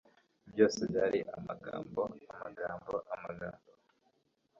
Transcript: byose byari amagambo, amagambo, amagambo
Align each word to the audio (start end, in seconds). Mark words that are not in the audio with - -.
byose 0.51 0.79
byari 0.91 1.19
amagambo, 1.37 2.01
amagambo, 2.33 2.93
amagambo 3.13 3.69